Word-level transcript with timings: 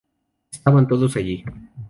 Estaban 0.51 0.87
todos 0.87 1.15
allí. 1.15 1.45